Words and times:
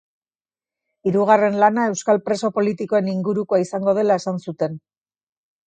Hirugarren 1.09 1.57
lana 1.65 1.83
euskal 1.91 2.21
preso 2.31 2.51
politikoen 2.57 3.13
ingurukoa 3.13 3.63
izango 3.67 3.97
dela 4.01 4.21
esan 4.25 4.43
zuten. 4.49 4.85